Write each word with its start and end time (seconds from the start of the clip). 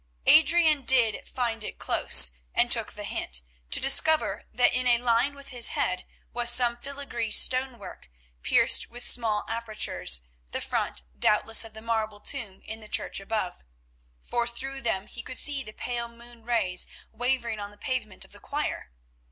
Adrian 0.25 0.81
did 0.83 1.27
find 1.27 1.63
it 1.63 1.77
close, 1.77 2.31
and 2.55 2.71
took 2.71 2.93
the 2.93 3.03
hint, 3.03 3.41
to 3.69 3.79
discover 3.79 4.45
that 4.51 4.73
in 4.73 4.87
a 4.87 4.97
line 4.97 5.35
with 5.35 5.49
his 5.49 5.67
head 5.77 6.07
was 6.33 6.49
some 6.49 6.75
filigree 6.75 7.29
stonework, 7.29 8.09
pierced 8.41 8.89
with 8.89 9.07
small 9.07 9.45
apertures, 9.47 10.21
the 10.53 10.59
front 10.59 11.03
doubtless 11.19 11.63
of 11.63 11.75
the 11.75 11.83
marble 11.83 12.19
tomb 12.19 12.63
in 12.65 12.79
the 12.79 12.87
church 12.89 13.19
above, 13.19 13.63
for 14.19 14.47
through 14.47 14.81
them 14.81 15.05
he 15.05 15.21
could 15.21 15.37
see 15.37 15.61
the 15.61 15.71
pale 15.71 16.07
moon 16.07 16.41
rays 16.43 16.87
wavering 17.11 17.59
on 17.59 17.69
the 17.69 17.77
pavement 17.77 18.25
of 18.25 18.31
the 18.31 18.39
choir. 18.39 18.89